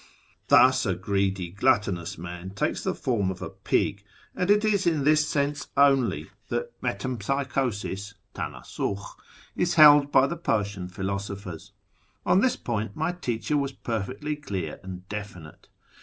[0.47, 4.03] Thus a greedy gluttonous man takes the form of a pig,
[4.35, 9.15] and it is in this sense only that metempsychosis (tandsukli)
[9.55, 11.71] is held by the Persian philosophers.
[12.25, 15.67] On this point my teacher was perfectly clear and definite.